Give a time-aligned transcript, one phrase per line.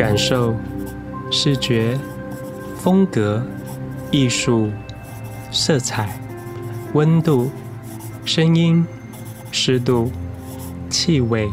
[0.00, 0.56] 感受、
[1.30, 1.94] 视觉、
[2.74, 3.46] 风格、
[4.10, 4.70] 艺术、
[5.50, 6.18] 色彩、
[6.94, 7.50] 温度、
[8.24, 8.82] 声音、
[9.52, 10.10] 湿度、
[10.88, 11.50] 气味、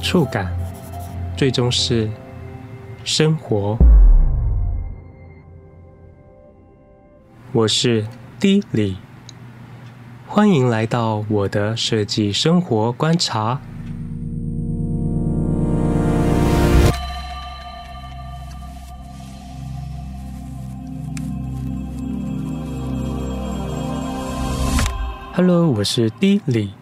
[0.00, 0.48] 触感，
[1.36, 2.08] 最终是
[3.02, 3.76] 生活。
[7.50, 8.06] 我是
[8.38, 8.96] D 李，
[10.28, 13.60] 欢迎来到我的设计生活观察。
[25.32, 26.74] Hello，我是 D 李，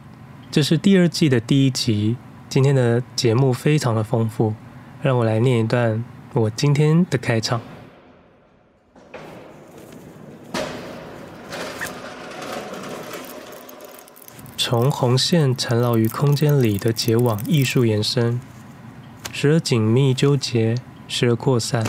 [0.51, 2.17] 这是第二季的第一集。
[2.49, 4.55] 今天的节目非常的丰富，
[5.03, 6.03] 让我来念一段
[6.33, 7.61] 我今天的开场。
[14.57, 18.41] 从红线缠绕于空间里的结网艺术延伸，
[19.31, 20.75] 时而紧密纠结，
[21.07, 21.87] 时而扩散。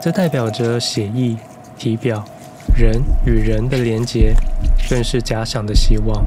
[0.00, 1.36] 这代表着写意、
[1.76, 2.24] 体表、
[2.74, 4.34] 人与人的连结，
[4.88, 6.24] 更是假想的希望。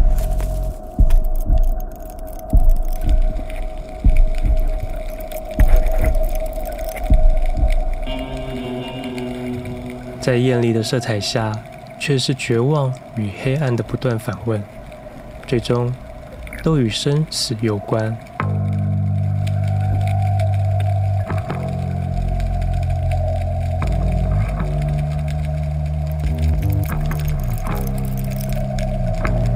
[10.22, 11.52] 在艳丽的色彩下，
[11.98, 14.64] 却是绝望与黑暗的不断反问，
[15.48, 15.92] 最终
[16.62, 18.16] 都与生死有关。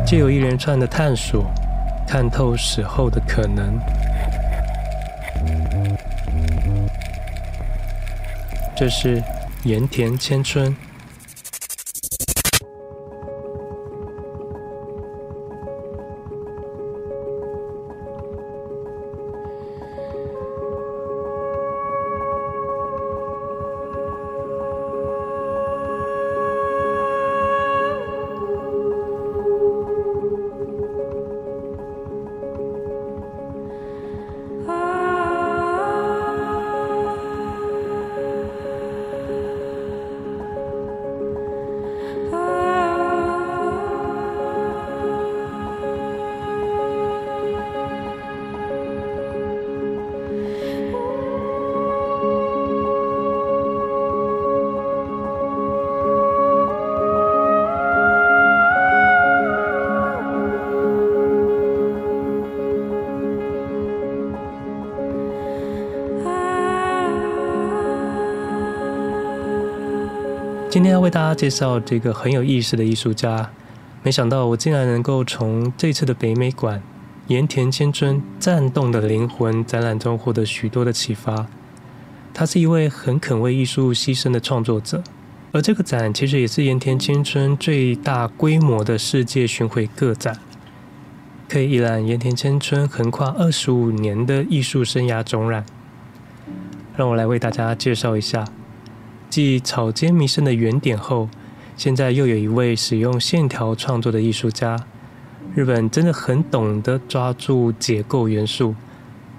[0.08, 1.45] 借由一连串的探索，
[2.08, 3.77] 看透死后的可能。
[8.73, 9.22] 这是。
[9.64, 10.73] 盐田千春。
[70.70, 73.50] 今天要为大家介绍这个很有意思的艺术家，
[74.04, 76.83] 没想到我竟然能够从这次的北美馆
[77.28, 81.48] 盐田千春战动的灵魂展览中获得许多的启发。
[82.33, 85.02] 他是一位很肯为艺术牺牲的创作者，
[85.54, 90.38] 而这个展其实也是盐田千春最大规模的世界巡回个展，
[91.50, 95.66] 可以一览盐田千春横跨二十五年的艺术生涯总览。
[96.95, 98.45] 让我来为大家介绍一下。
[99.30, 101.30] 继草间弥生的原点后，
[101.76, 104.77] 现在又有一位使用线条创作的艺术家。
[105.55, 108.76] 日本真的很懂得抓住解构元素，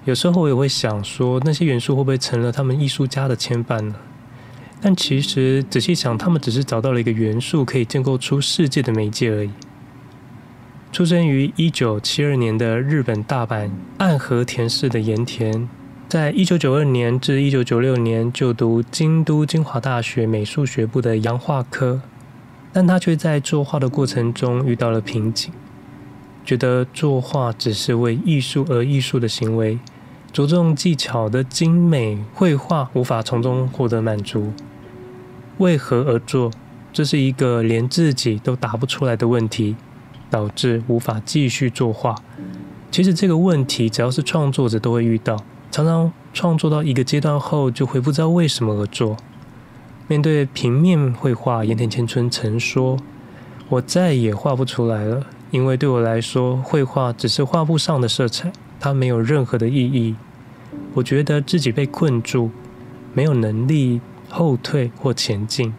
[0.04, 3.94] 有时候我也会想说，那些元素会不会成了他们艺术家的牵绊呢？
[4.81, 9.50] 但其实仔细想，他们只是找到了一个元素，可以建构出世界的媒介而已。
[10.91, 15.69] 出生于一九七二年的日本大阪岸和田市的盐田。
[16.08, 22.00] 在一九九二年至一九九六年就读京都精华大学美术学部的洋画科，
[22.72, 25.52] 但他却在作画的过程中遇到了瓶颈，
[26.46, 29.78] 觉得作画只是为艺术而艺术的行为，
[30.32, 34.54] 着重技巧的精美绘画无法从中获得满足。
[35.58, 36.50] 为何而作？
[36.90, 39.76] 这是一个连自己都答不出来的问题，
[40.31, 42.14] 导致无法继续作画。
[42.90, 45.37] 其实这个问题，只要是创作者都会遇到。
[45.78, 49.16] 常常创作到一个阶段后，就会不知道为什么而做。
[50.08, 52.98] 面对平面绘画，盐田千春曾说
[53.70, 60.16] ：“我再也画不出来了，因为对我来说，绘画只是画布上的色彩，它没有任何的意义。
[60.94, 62.50] 我觉得自己被困住，
[63.14, 65.72] 没有能力后退或前进，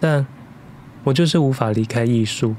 [0.00, 0.26] 但
[1.04, 2.56] 我就是无法离开艺术。”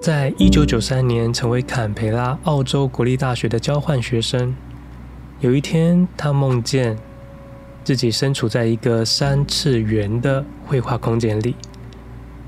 [0.00, 4.56] 在一九九三年，成为坎培拉澳洲国立大学的交换学生。
[5.40, 6.96] 有一天，他梦见
[7.84, 11.54] 自己身处在一个三次元的绘画空间里，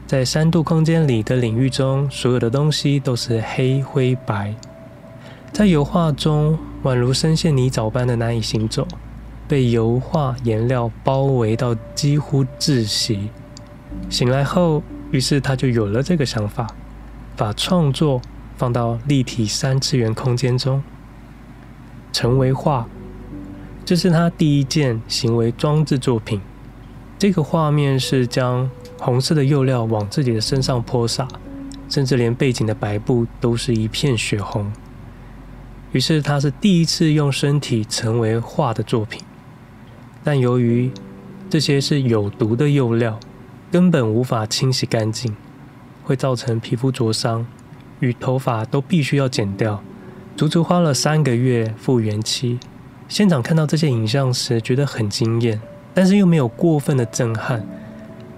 [0.07, 4.55] 在三度空间里的领域中，所有的东西都是黑灰白，
[5.53, 8.89] 在油画中宛如深陷泥沼般的难以行走，
[9.47, 13.29] 被油画颜料包围到几乎窒息。
[14.09, 16.67] 醒来后，于是他就有了这个想法，
[17.43, 18.23] 把创作
[18.57, 20.81] 放到立体三次元空间中，
[22.13, 22.87] 成为画。
[23.85, 26.41] 这是他第一件行为装置作品。
[27.19, 31.27] 这个画面是将红色的釉料往自己的身上泼洒，
[31.89, 34.73] 甚至连背景的白布都是一片血红。
[35.91, 39.21] 于是他是第一次用身体成为画的作品，
[40.23, 40.93] 但由于
[41.51, 43.19] 这些是有毒的釉料，
[43.73, 45.35] 根本无法清洗干净，
[46.03, 47.47] 会造成皮肤灼伤，
[48.01, 49.83] 与头发都必须要剪掉，
[50.37, 52.59] 足足花了三个月复原期。
[53.09, 55.61] 现场看到这些影像时，觉得很惊艳，
[55.93, 57.67] 但是又没有过分的震撼。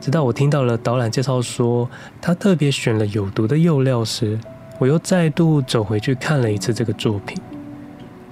[0.00, 1.88] 直到我听到了导览介绍说
[2.20, 4.38] 他特别选了有毒的釉料时，
[4.78, 7.38] 我又再度走回去看了一次这个作品，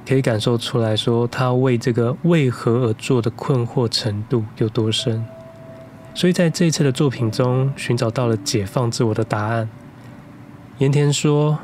[0.06, 5.24] 可以感受出来说他为这个为何而做的困惑程度有多深。
[6.14, 9.68] 所以在这一次的作品中，寻找到了解放自我的答案。
[10.78, 11.58] 盐田说，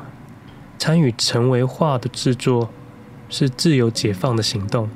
[0.77, 2.69] 参与成为画的制作。
[3.31, 4.89] 是自由解放的行动。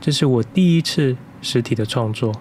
[0.00, 2.34] 这是我第一次实体的创作，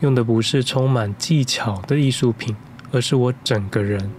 [0.00, 2.56] 用的不是充满技巧的艺术品，
[2.90, 4.10] 而是我整个人。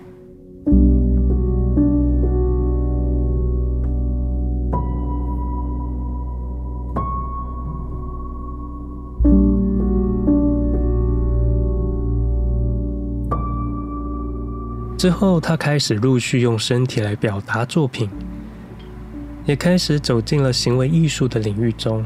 [15.05, 18.09] 之后，他开始陆续用身体来表达作品。
[19.45, 22.03] 也开始走进了行为艺术的领域中，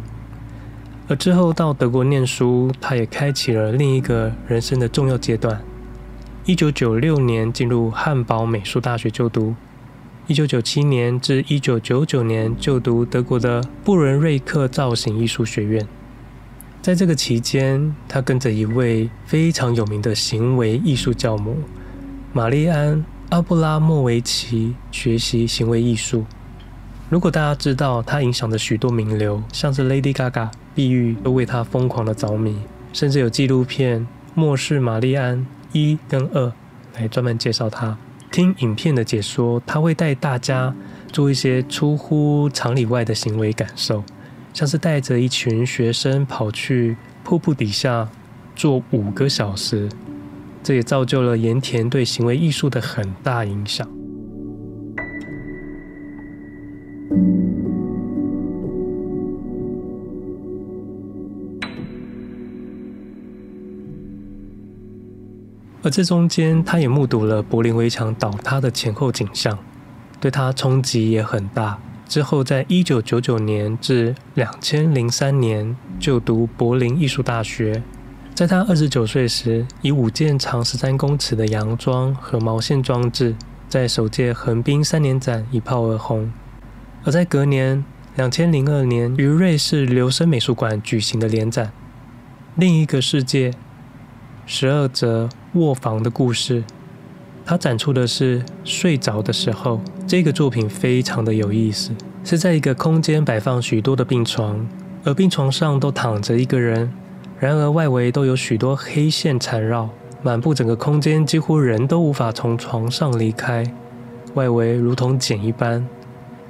[1.07, 5.61] 而之后到德国念书，他也开启了另一个人生的重要阶段。
[6.43, 9.55] 一九九六年进入汉堡美术大学就读，
[10.27, 15.87] 一九九七年至一九九九年就读德国的布伦瑞克造型艺术学院。
[16.81, 21.55] 在这个期间，他跟着一位非常有名的行为艺术教母
[22.31, 22.97] 玛丽安·
[23.29, 26.23] 阿布拉莫维奇学习行为艺术。
[27.09, 32.55] 如果大家知道他影响的许多名流，像是 Lady Gaga、碧玉，都为他疯狂的着迷，
[32.93, 34.01] 甚至有纪录片
[34.35, 36.45] 《末世玛丽安一跟二》
[36.93, 37.97] 来专门介绍他。
[38.31, 40.75] 听影片的解说，他会带大家
[41.11, 44.03] 做一些出乎常理外的行为感受，
[44.53, 48.07] 像是带着一群学生跑去瀑布底下
[48.55, 49.89] 坐五个小时，
[50.61, 53.87] 这也造就了盐田对行为艺术的很大影响。
[65.81, 69.57] 而这中间，他也目睹了柏林围墙倒塌的前后景象，
[70.19, 71.79] 对他冲击也很大。
[72.05, 77.81] 之后，在一九九九年至两千零三年就读柏林艺术大学。
[78.39, 83.35] 在他二十九岁时，以五件长十三公尺的洋装和毛线装置，
[83.67, 86.31] 在首届横滨三年展一炮而红。
[87.03, 87.83] 而在隔年，
[88.15, 91.65] 两千零二年于瑞士琉森美术馆举行的联展
[92.55, 93.51] 《另一个世界》。
[94.45, 96.63] 十二则卧房的故事，
[97.45, 99.81] 他展出的是睡着的时候。
[100.07, 101.91] 这个作品非常的有意思，
[102.23, 104.65] 是在一个空间摆放许多的病床，
[105.03, 106.89] 而病床上都躺着一个人，
[107.39, 109.89] 然而外围都有许多黑线缠绕，
[110.21, 113.63] 满布整个空间，几乎人都无法从床上离开，
[114.33, 115.87] 外围如同茧一般。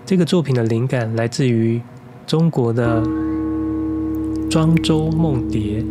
[0.03, 1.79] 这个作品的灵感来自于
[2.25, 3.03] 中国的
[4.49, 5.85] 庄周梦蝶。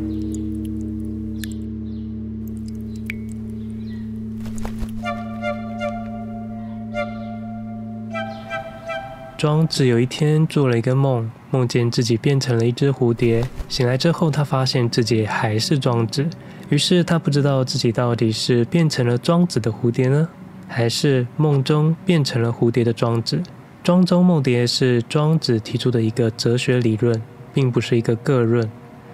[9.38, 13.40] 庄子有一天做了一个梦，梦见自己变成了一只蝴蝶。
[13.68, 16.26] 醒来之后，他发现自己还是庄子，
[16.70, 20.28] 于是他不知道自己到底是变成了庄子的蝴蝶呢，
[20.66, 23.40] 还是梦中变成了蝴蝶的庄子。
[23.84, 27.22] 庄周梦蝶是庄子提出的一个哲学理论，
[27.54, 28.68] 并不是一个个论。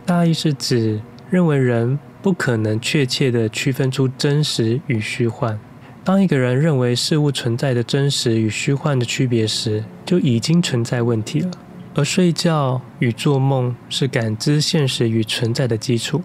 [0.07, 5.61] 大意是指认为人不可能确切地区分出真实与虚幻。
[6.05, 11.51] 当一个人认为事物存在的真实与虚幻的区别时，就已经存在问题了。
[11.95, 16.21] 而睡觉与做梦是感知现实与存在的基础。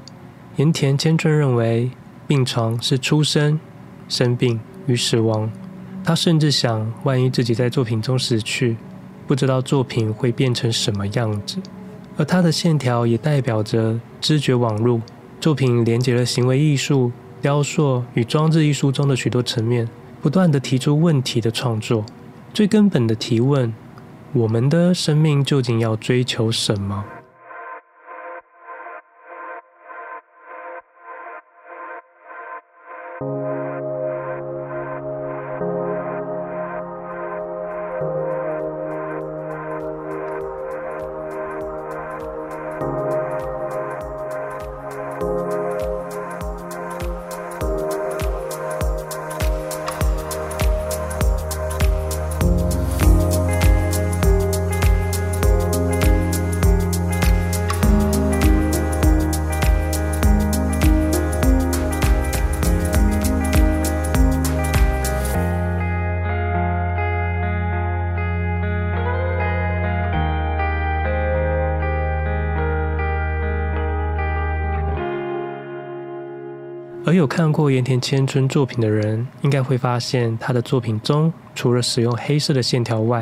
[0.57, 1.91] 盐田千春认为，
[2.27, 3.57] 病床是出生、
[4.09, 5.50] 生病与死亡。
[6.03, 8.75] 他甚至想，万一自己在作品中死去，
[9.25, 11.57] 不知道作品会变成什么样子。
[12.17, 15.01] 而它的线条也代表着知觉网络。
[15.39, 19.88] 作品连接了行为艺术、雕塑与装置艺术中的许多层面，
[20.22, 22.05] 不断地提出问题的创作。
[22.53, 23.74] 最根本的提问：
[24.34, 27.05] 我们的生命究竟要追求什么？
[77.19, 83.21] 有看过盐田千春作品的人，应该会发现他的作品中，除了使用黑色的线条外，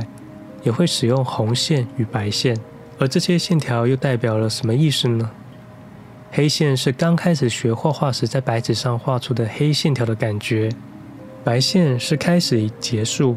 [0.62, 2.56] 也会使用红线与白线。
[3.00, 5.32] 而这些线条又代表了什么意思呢？
[6.32, 10.70] 黑线是刚开始学画画时在白纸上画出的黑线条的感觉，
[11.44, 13.36] 白线是开始与结束。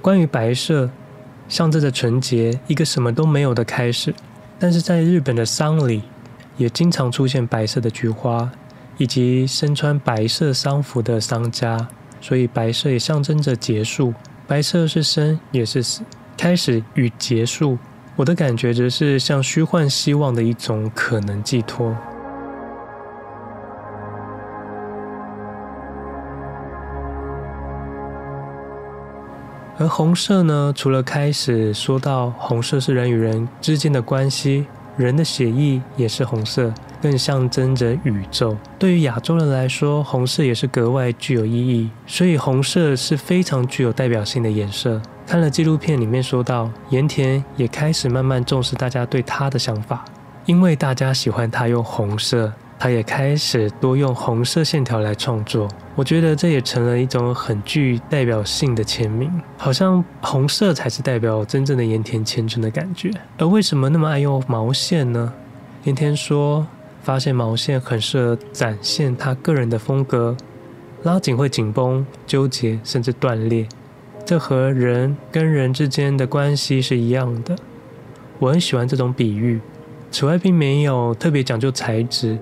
[0.00, 0.88] 关于白色，
[1.50, 4.14] 象征着纯洁，一个什么都没有的开始。
[4.58, 6.00] 但是在日本的丧礼，
[6.56, 8.50] 也经常出现白色的菊花。
[8.98, 11.88] 以及身穿白色丧服的丧家，
[12.20, 14.12] 所以白色也象征着结束。
[14.46, 16.02] 白色是生，也是死，
[16.36, 17.78] 开始与结束。
[18.16, 21.96] 我的感觉则是像虚幻希望的一种可能寄托。
[29.80, 30.72] 而红色呢？
[30.74, 34.66] 除了开始说到红色是人与人之间的关系，
[34.98, 36.70] 人的血液也是红色。
[37.00, 38.56] 更象征着宇宙。
[38.76, 45.00] 对于亚洲人来说，红色也是格外具有意义，所以红色是非常具有代表性的颜色。
[45.24, 50.04] 看了纪录片里面说到，盐田也开始慢慢重视大家对他的想法，
[50.44, 55.68] 因为大家喜欢他用红色，他也开始多用红色线条来创作。
[55.96, 63.10] 我觉得这也成了一种很具代表性的签名，好像红色才是代表真正的盐田千春的感觉。
[63.38, 65.32] 而为什么那么爱用毛线呢？
[65.84, 66.66] 盐田说。
[67.00, 70.36] 发现毛线很适合展现他个人的风格，
[71.04, 73.66] 拉紧会紧绷、纠结，甚至断裂。
[74.26, 77.56] 这和人跟人之间的关系是一样的。
[78.38, 79.58] 我很喜欢这种比喻。
[80.10, 82.38] 此外，并没有特别讲究材质。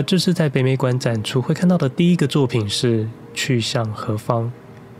[0.00, 3.04] 而这次在北美馆展出会看到的第一个作品是
[3.34, 4.44] 《去向何方》。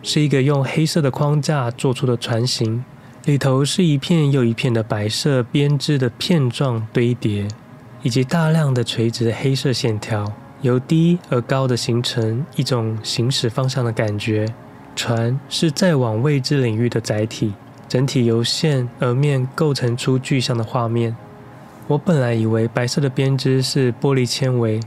[0.03, 2.85] 是一个用黑色的框架做出的船型，
[3.25, 7.49] 里头是一片又一片的白色编织的片状堆叠，
[8.03, 10.31] 以及大量的垂直黑色线条，
[10.61, 14.53] 由低而高的形成一种行驶方向的感觉。
[14.95, 17.55] 船是载往未知领域的载体，
[17.89, 21.17] 整体由线而面构成出具象的画面。
[21.91, 24.79] 我本来以为白色的编织是玻璃纤维。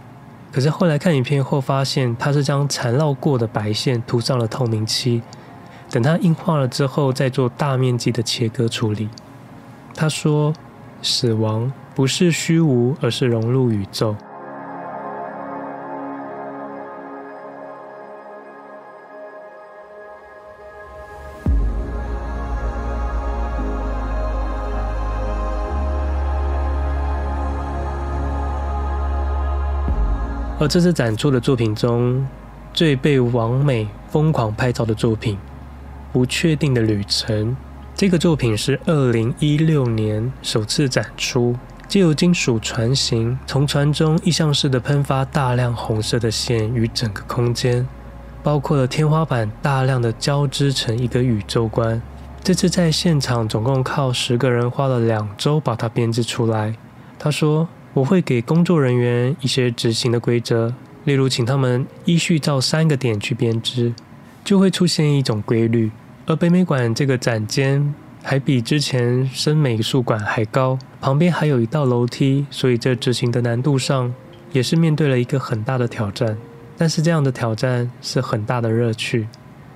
[0.54, 5.22] 可是后来看影片后发现，它是将缠绕过的白线涂上了透明漆，
[5.90, 9.10] 等它硬化了之后，再做大面积的切割处理。
[9.94, 10.54] 他说
[11.04, 14.16] ：“死亡不是虚无，而是融入宇宙。”
[30.64, 32.26] 而这次展出的作品中，
[32.74, 35.36] 最被王美疯狂拍照的作品
[36.14, 37.52] 《不确定的旅程》。
[37.94, 41.54] 这个作品是二零一六年首次展出，
[41.90, 47.86] 借由金属船型从船中意象式的喷发大量红色的线与整个空间，
[48.42, 52.02] 包括了天花板大量的交织成一个宇宙观。
[52.42, 56.74] 这次在现场总共靠十个人花了两周把它编织出来。
[57.20, 57.68] 他说。
[57.94, 60.74] 我会给工作人员一些执行的规则，
[61.04, 63.94] 例如请他们依序照三个点去编织，
[64.44, 65.92] 就会出现一种规律。
[66.26, 74.14] 而北美馆这个展间还比之前深美术馆还高，旁边还有一道楼梯，所以这执行的难度上
[74.52, 76.38] 也是面对了一个很大的挑战。
[76.76, 79.28] 但是这样的挑战是很大的乐趣。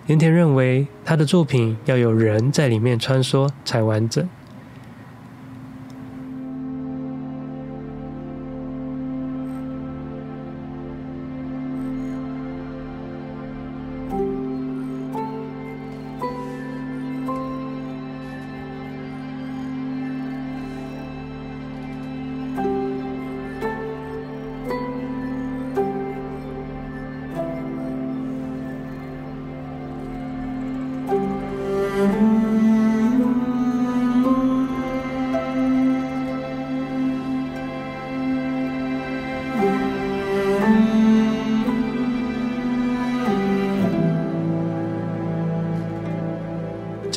[0.07, 4.27] 盐田认为他的作品要有人在里面穿梭才完整。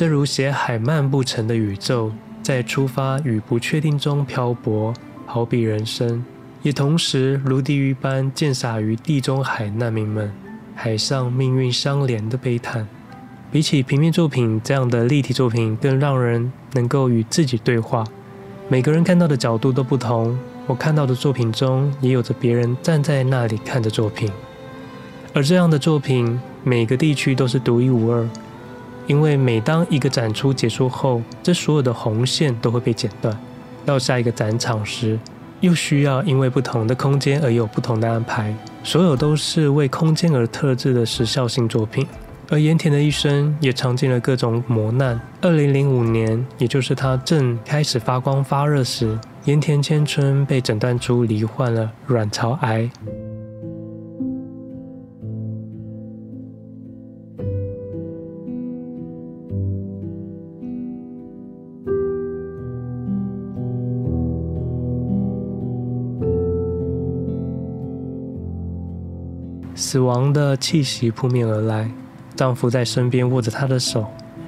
[0.01, 4.91] 正如写海漫不成的宇宙，在出发与不确定中漂泊，
[5.27, 6.25] 好比人生，
[6.63, 10.33] 也同时如地狱般溅洒于地中海难民们
[10.73, 12.87] 海上命运相连的悲叹。
[13.51, 18.03] 比起平面作品这样的立体作品，更让人能够与自己对话。
[18.69, 24.31] 每个人看到的角度都不同，我看到的作品中也有着别人站在那里看的作品。
[25.31, 28.27] 而这样的作品，每个地区都是独一无二，
[29.11, 33.37] 因为每当一个展出结束后，这所有的红线都会被剪断。
[33.85, 35.19] 到下一个展场时，
[35.59, 38.55] 又需要因为不同的空间而有不同的安排。
[38.85, 42.07] 所有都是为空间而特制的时效性作品。
[42.49, 45.19] 而盐田的一生也尝尽了各种磨难。
[45.41, 52.89] 二零零五年，也就是他正开始发光发热时，盐田千春被诊断出罹患了卵巢癌。
[69.91, 71.91] 死亡的气息扑面而来，
[72.33, 74.05] 丈夫在身边握着她的手，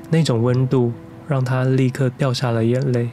[0.10, 0.94] 那种温度
[1.28, 3.10] 让她立刻掉下了眼泪。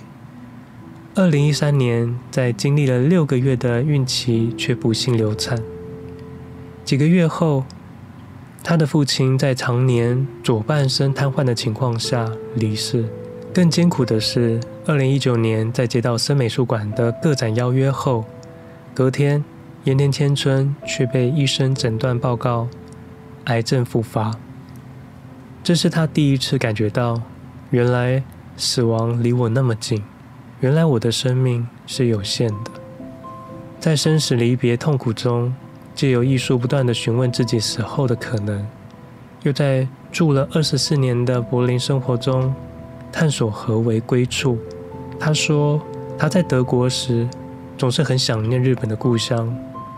[1.17, 5.61] 二零一三年，在经历了六个月的孕期，却不幸流产。
[6.85, 7.65] 几个月后，
[8.63, 13.07] 她的父亲在常年左半身瘫痪的情况下离世。
[13.53, 18.25] 更艰苦的是，二零一九年在接到森美术馆的个展邀约后，
[18.95, 19.43] 隔天。
[19.85, 22.69] 盐田千春却被医生诊断报告
[23.45, 24.31] 癌症复发，
[25.65, 27.23] 这是他第一次感觉到，
[27.71, 28.23] 原来
[28.59, 30.05] 死亡离我那么近，
[30.61, 32.71] 原来我的生命是有限的。
[33.79, 35.55] 在生死离别痛苦中，
[35.95, 38.67] 借由艺术不断地询问自己死后的可能，
[39.45, 42.55] 又在住了二十四年的柏林生活中
[43.11, 44.59] 探索何为归处。
[45.19, 45.81] 他说
[46.19, 47.27] 他在德国时
[47.79, 49.51] 总是很想念日本的故乡。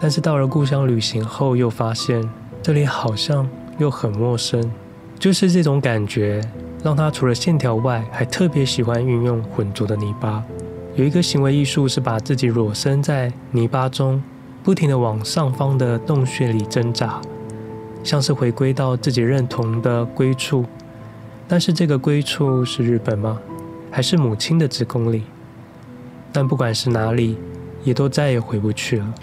[0.02, 2.28] 但是到了故乡旅行后，又发现
[2.60, 4.68] 这里好像又很陌生。
[5.16, 6.40] 就是这种感觉，
[6.82, 10.42] 让他除了线条外，还特别喜欢运用混浊的泥巴。
[10.96, 14.20] 有一个行为艺术是把自己裸身在泥巴中，
[14.64, 17.22] 不停地往上方的洞穴里挣扎，
[18.02, 20.64] 像是回归到自己认同的归处。
[21.46, 23.38] 但是这个归处是日本吗？
[23.88, 25.22] 还是母亲的子宫里？
[26.32, 27.38] 但不管是哪里，
[27.84, 29.14] 也都再也回不去了。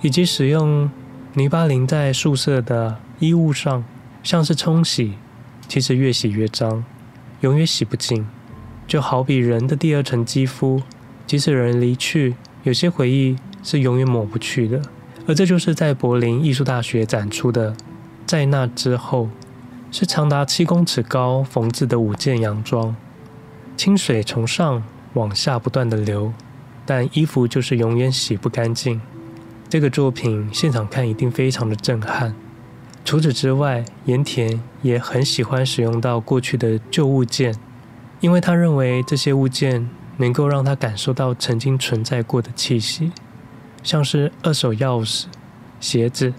[0.00, 0.90] 以及使用
[1.34, 3.84] 泥巴淋在宿舍的衣物上，
[4.22, 5.14] 像是冲洗，
[5.68, 6.84] 其实越洗越脏，
[7.40, 8.26] 永远洗不净。
[8.86, 10.80] 就好比人的第二层肌肤，
[11.26, 14.80] 即使人离去，有些回忆是永远抹不去的。
[15.26, 17.74] 而这就是在柏林艺术大学展出的，
[18.24, 19.28] 在那之后，
[19.90, 22.94] 是长达七公尺高缝制的五件洋装，
[23.76, 26.32] 清水从上往下不断的流，
[26.84, 29.00] 但衣服就是永远洗不干净。
[29.68, 32.34] 这个作品现场看一定非常的震撼。
[33.04, 37.54] 除此之外，盐田也很喜欢使用到过去的旧物件，
[38.20, 43.12] 因为他认为这些物件能够让他感受到曾经存在过的气息，
[43.82, 45.26] 像是二手钥匙、
[45.78, 46.32] 鞋子、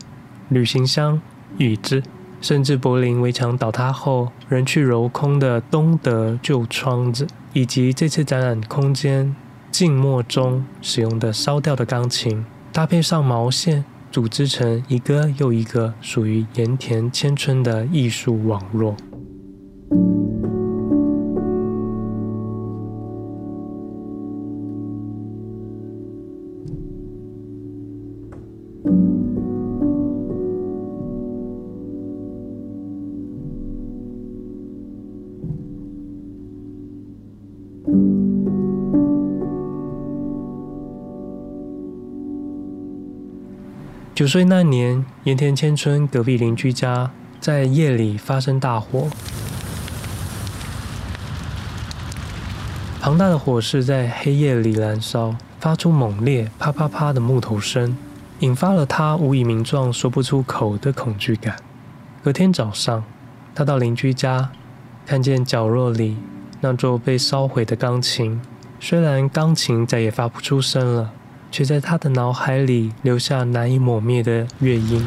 [0.50, 1.22] 旅行箱、
[1.58, 2.04] 椅子，
[2.42, 9.36] 甚至柏林围墙倒塌后人去楼空的东德旧窗子，以及这次展览空间
[9.72, 12.46] 静默中使用的烧掉的钢琴。
[12.78, 18.96] 搭配上毛线，组织成一个又一个属于盐田千春的艺术网络。
[44.28, 49.08] 五岁那年，盐田千春隔壁邻居家在夜里发生大火。
[53.00, 57.98] 庞大的火势在黑夜里燃烧，发出猛烈“啪啪啪”的木头声，
[58.40, 61.56] 引发了他无以名状、说不出口的恐惧感。
[62.22, 63.06] 隔天早上，
[63.56, 64.50] 他到邻居家，
[65.06, 66.18] 看见角落里
[66.60, 68.42] 那座被烧毁的钢琴，
[68.78, 71.14] 虽然钢琴再也发不出声了。
[71.52, 75.06] 却在他的脑海里留下难以抹灭的乐音。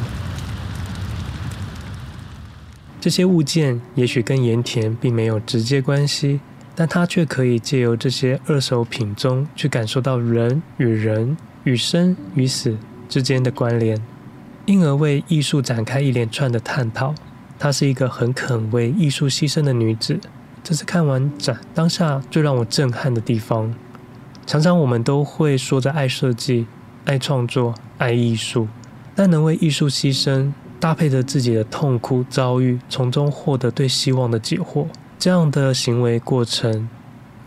[3.00, 6.40] 这些物件也许跟盐田并没有直接关系，
[6.74, 12.76] 但他却可以借由这些二手品中去感受到人与人、与生与死
[13.08, 13.98] 之间的关联，
[14.66, 17.14] 因而为艺术展开一连串的探讨。
[17.58, 20.20] 她是一个很肯为艺术牺牲的女子，
[20.62, 23.74] 这是看完展，当下最让我震撼的地方。
[24.50, 26.66] 常常我们都会说着爱设计、
[27.04, 28.66] 爱创作、爱艺术，
[29.14, 34.86] 但能为艺术牺牲，搭配着自己的痛苦遭遇，从中获得对希望的解惑，
[35.20, 36.88] 这样的行为过程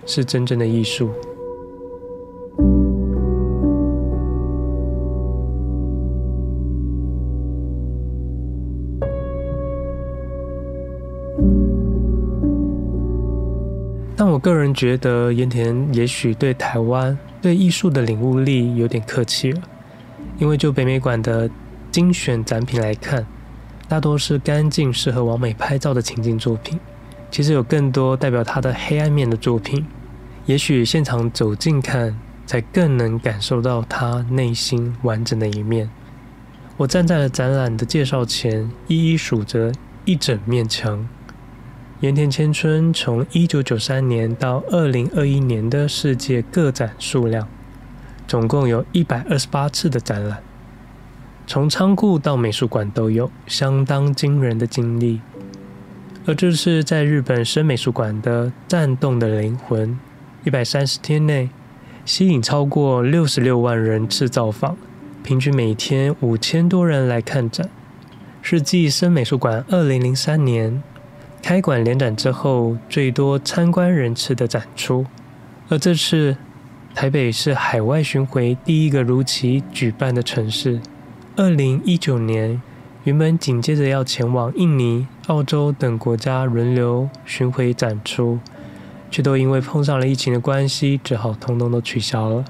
[0.06, 1.12] 是真正的艺术。
[14.44, 19.62] 个人觉得，盐田也许对台湾对艺术的领悟力有点客气了，
[20.38, 21.50] 因为就北美馆的
[21.90, 23.26] 精选展品来看，
[23.88, 26.78] 大多是干净、适合完美拍照的情境作品。
[27.32, 29.86] 其实有更多代表他的黑暗面的作品，
[30.46, 32.14] 也许现场走近看，
[32.46, 35.90] 才更能感受到他内心完整的一面。
[36.76, 39.72] 我站在了展览的介绍前，一一数着
[40.04, 41.08] 一整面墙。
[42.04, 47.48] 盐田千春从一九九三年到二零二一年的世界个展数量，
[48.28, 50.44] 总共有一百二十八次的展览，
[51.48, 55.22] 从仓库到美术馆都有，相当惊人的经历。
[56.26, 59.92] 而这次在日本深美术馆的《战动的灵魂》，
[60.44, 61.50] 一百三十天内
[62.04, 64.76] 吸引超过六十六万人次造访，
[65.24, 67.70] 平均每天五千多人来看展，
[68.42, 70.84] 是继深美术馆二零零三年。
[71.44, 75.06] 开馆联展之后，最多参观人次的展出，
[75.68, 76.38] 而这次
[76.96, 80.80] 台北是海外巡回第一个如期举办的城市。
[81.36, 82.62] 二零一九年
[83.04, 88.40] 原本紧接着要前往印尼、澳洲等国家轮流巡回展出，
[89.12, 92.46] 却都因为碰上了疫情的关系，只好通通都取消了。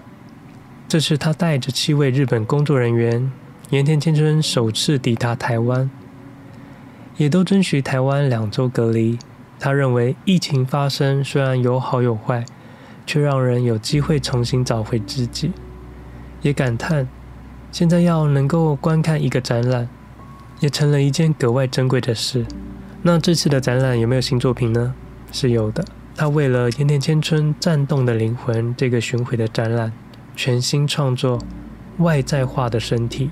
[0.88, 3.32] 这次他带着七位日本工作人员，
[3.72, 5.90] 盐田千春首次抵达台湾。
[7.18, 9.18] 也都遵循台湾两周隔离。
[9.60, 12.44] 他认为疫情发生虽然有好有坏，
[13.06, 15.52] 却让人有机会重新找回自己。
[16.42, 17.08] 也感叹
[17.72, 19.88] 现在要能够观看一个展览，
[20.60, 22.46] 也成了一件格外珍贵的事。
[23.02, 24.94] 那这次的展览有没有新作品呢？
[25.32, 25.86] 是有的。
[26.16, 29.92] 他为了盐田千春颤动的灵魂这个巡回的展览，
[30.36, 31.40] 全新创作
[31.98, 33.32] 外在化的身体。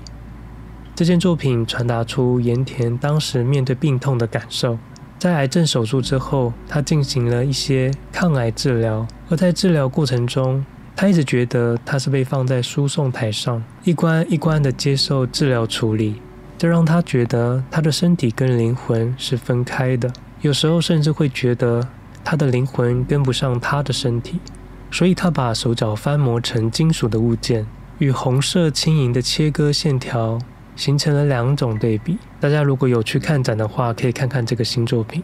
[0.94, 4.78] 这件作品传达出盐田当时面对病痛的感受。
[5.18, 10.64] 在癌症手术之后，他进行了一些抗癌治疗，而在治疗过程中，
[10.96, 16.20] 他一直觉得他是被放在输送台上，一关一关的接受治疗处理，
[16.58, 21.88] 这让他觉得他的身体跟灵魂是分开的，有时候甚至会觉得
[22.24, 24.40] 他的灵魂跟不上他的身体，
[24.90, 27.64] 所以他把手脚翻磨成金属的物件，
[27.98, 30.38] 与红色轻盈的切割线条。
[30.76, 32.18] 形成了两种对比。
[32.40, 35.22] 大家如果有去看展的话，可以看看这个新作品。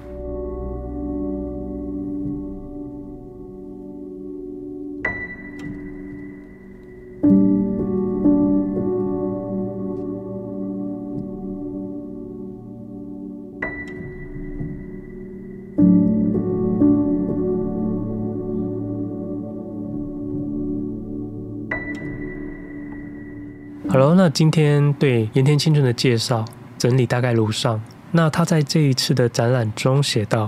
[23.99, 26.45] 好了，那今天对盐田千春的介绍
[26.79, 27.83] 整理大概如上。
[28.13, 30.47] 那他在这一次的展览中写道：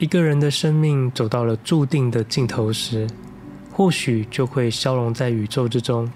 [0.00, 3.06] 一个人的生命走到了注定的尽头时，
[3.72, 6.10] 或许就会消融在宇宙之中。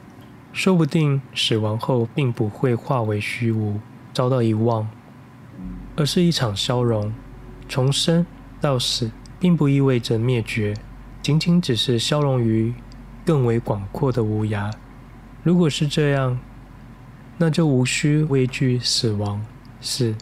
[0.52, 3.78] 说不定死亡后并不会化为虚无，
[4.12, 4.88] 遭到遗忘，
[5.94, 7.14] 而是一场消融。
[7.68, 8.26] 从生
[8.60, 9.08] 到死，
[9.38, 10.74] 并不意味着灭绝，
[11.22, 12.74] 仅仅只是消融于
[13.24, 14.68] 更为广阔的无涯。
[15.42, 16.38] 如果是这样，
[17.38, 19.40] 那就无需畏惧死亡。
[19.80, 20.14] 死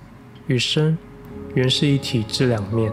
[0.46, 0.96] 与生，
[1.54, 2.92] 原是一体之两面。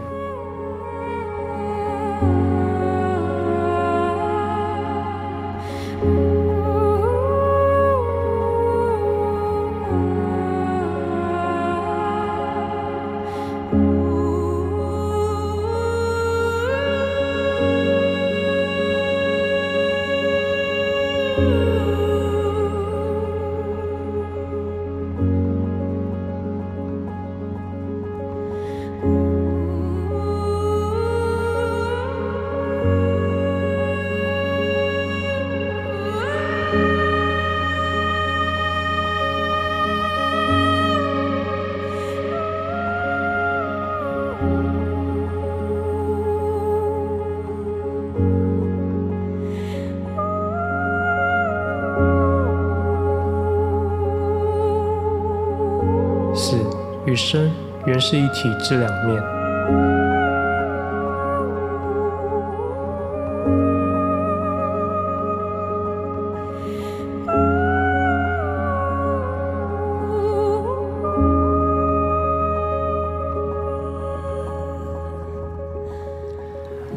[57.28, 57.50] 身
[57.86, 59.20] 原是一体之两面。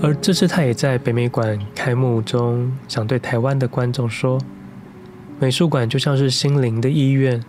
[0.01, 4.39] 而这次他也在北美馆开幕中，想对台湾的观众说
[5.39, 7.43] ：“美术馆就像是心灵的医院，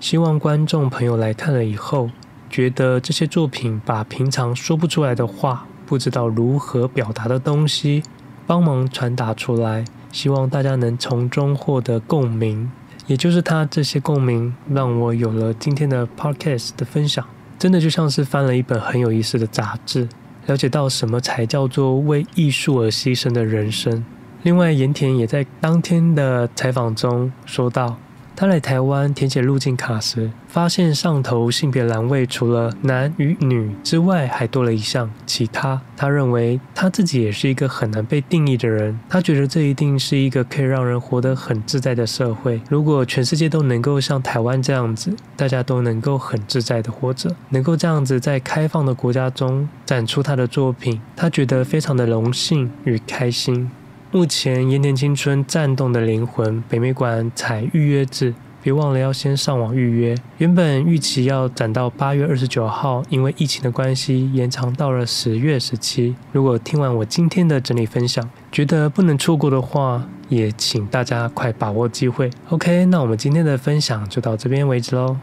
[0.00, 2.10] 希望观众朋友来看了以后，
[2.50, 8.02] 觉得这些作品把平常说不出来的话，不知道如何表达的东西，
[8.46, 12.70] 帮忙传达出来，希望大家能从中获得共鸣。
[13.06, 17.24] 也就是他这些共鸣，让我有了今天的 podcast 的分享，
[17.58, 20.08] 真的就像是翻了一本很有意思的杂志。”
[20.46, 24.04] 了解到什么才叫做为艺术而牺牲的人生。
[24.42, 27.96] 另外，盐田也在当天的采访中说到，
[28.36, 35.80] 他来台湾填写入境卡时，发现上头性别栏位除了男与女之外，还多了一项其他。
[35.96, 38.98] 他认为他自己也是一个很难被定义的人。
[39.08, 42.60] 他觉得这一定是一个可以让人活得很自在的社会。
[42.68, 53.70] 如果全世界都能够像台湾这样子，大家都能够很自在的活着，能够这样子在开放的国家中展出他的作品，他觉得非常的荣幸与开心。
[54.14, 60.14] 目前盐田青春颤动的灵魂北美馆采预约制，别忘了要先上网预约。
[60.38, 66.14] 原本预期要展到八月二十九号，因为疫情的关系延长到了十月十七。
[66.30, 72.30] 如果听完我今天的整理分享，觉得不能错过的话，也请大家快把握机会。
[72.50, 75.16] OK，那我们今天的分享就到这边为止喽。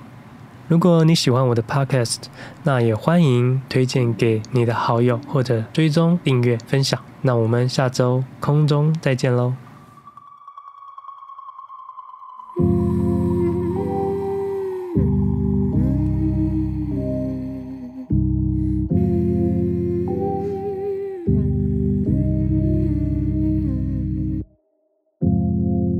[0.67, 2.23] 如果你喜欢我的 Podcast，
[2.63, 7.01] 那也欢迎推荐给你的好友，或者追踪订阅分享。
[7.22, 9.52] 那我们下周空中再见喽。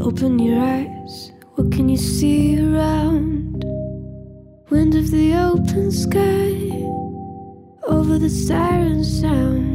[0.01, 3.65] Open your eyes, what can you see around?
[4.71, 6.55] Wind of the open sky,
[7.87, 9.70] over the siren sound.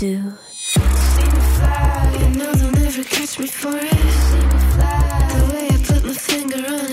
[0.00, 0.32] do.
[0.48, 3.94] Fly, you know they'll never catch me for it.
[4.72, 5.28] Fly.
[5.34, 6.89] The way I put my finger on